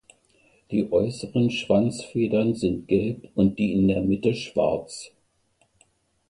[0.71, 5.11] Die äußeren Schwanzfedern sind gelb und die in der Mitte schwarz.